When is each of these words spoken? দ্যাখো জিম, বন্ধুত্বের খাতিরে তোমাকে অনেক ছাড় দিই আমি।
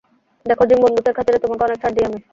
দ্যাখো 0.45 0.63
জিম, 0.69 0.79
বন্ধুত্বের 0.83 1.15
খাতিরে 1.17 1.37
তোমাকে 1.43 1.63
অনেক 1.63 1.77
ছাড় 1.81 1.93
দিই 1.95 2.05
আমি। 2.07 2.19